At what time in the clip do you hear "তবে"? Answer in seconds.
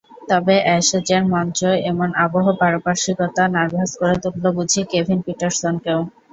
0.29-0.55